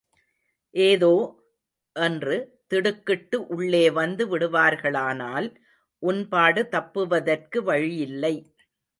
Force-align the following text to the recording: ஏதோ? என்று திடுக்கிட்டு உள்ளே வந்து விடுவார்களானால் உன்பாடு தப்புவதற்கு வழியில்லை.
ஏதோ? 0.73 1.09
என்று 1.95 2.35
திடுக்கிட்டு 2.67 3.47
உள்ளே 3.47 3.83
வந்து 3.89 4.25
விடுவார்களானால் 4.27 5.47
உன்பாடு 6.03 6.63
தப்புவதற்கு 6.69 7.61
வழியில்லை. 7.63 8.33